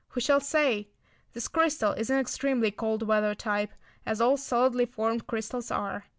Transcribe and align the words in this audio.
Who 0.13 0.19
shall 0.19 0.39
say? 0.39 0.87
This 1.33 1.47
crystal 1.47 1.91
is 1.91 2.09
an 2.09 2.17
extremely 2.17 2.71
cold 2.71 3.03
weather 3.03 3.35
type, 3.35 3.69
as 4.03 4.19
all 4.19 4.35
solidly 4.35 4.87
formed 4.87 5.27
crystals 5.27 5.69
are. 5.69 6.05